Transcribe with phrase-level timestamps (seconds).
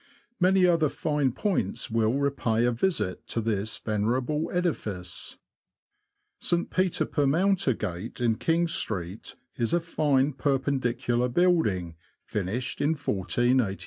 [0.39, 5.37] Many other fine points will repay a visit to this venerable edifice.
[6.39, 6.71] St.
[6.71, 13.79] Peter per Mountergate, in King Street, is a fine Perpendicular building, finished in i486.